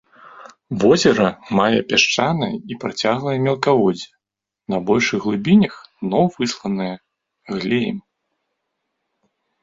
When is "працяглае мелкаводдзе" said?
2.83-4.07